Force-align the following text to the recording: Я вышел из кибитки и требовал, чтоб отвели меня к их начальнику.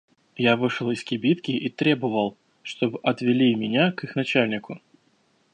Я 0.37 0.57
вышел 0.57 0.89
из 0.89 1.03
кибитки 1.03 1.51
и 1.51 1.69
требовал, 1.69 2.35
чтоб 2.63 2.97
отвели 3.05 3.53
меня 3.53 3.91
к 3.91 4.03
их 4.03 4.15
начальнику. 4.15 4.81